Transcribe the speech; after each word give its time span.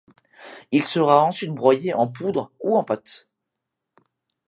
Il 0.71 0.83
sera 0.83 1.23
ensuite 1.23 1.51
broyé 1.53 1.93
en 1.93 2.07
poudre 2.07 2.51
ou 2.63 2.75
en 2.75 2.83
pâte. 2.83 3.27